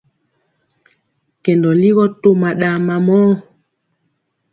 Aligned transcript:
Kɛndɔ 1.43 1.69
ligɔ 1.81 2.03
toma 2.21 2.49
ɗa 2.59 2.69
mamɔɔ. 2.87 3.27